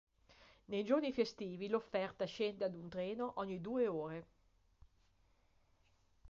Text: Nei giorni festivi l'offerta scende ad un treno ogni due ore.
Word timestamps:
Nei 0.65 0.83
giorni 0.83 1.13
festivi 1.13 1.67
l'offerta 1.67 2.25
scende 2.25 2.65
ad 2.65 2.73
un 2.73 2.89
treno 2.89 3.33
ogni 3.35 3.61
due 3.61 3.85
ore. 3.87 4.27